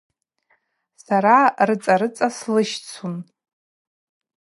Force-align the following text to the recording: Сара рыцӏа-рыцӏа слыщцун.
Сара 1.05 1.37
рыцӏа-рыцӏа 1.67 2.27
слыщцун. 2.37 3.15